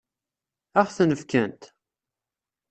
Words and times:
Ad 0.79 0.85
ɣ-ten-fkent? 0.87 1.61